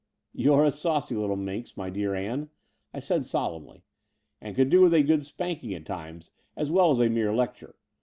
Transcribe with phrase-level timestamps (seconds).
[0.33, 2.49] "You're a saucy little minx, my dear Ann,"
[2.91, 3.83] I said solemnly,
[4.41, 7.75] "and could do with a good spanking at times as well as a mere lecture.